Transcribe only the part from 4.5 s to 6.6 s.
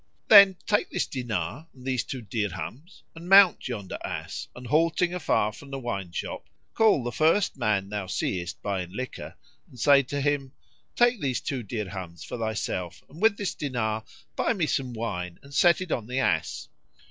and, halting afar from the wine shop,